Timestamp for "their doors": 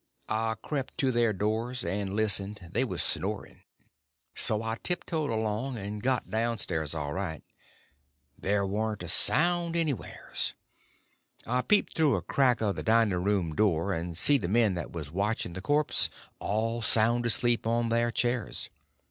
1.11-1.83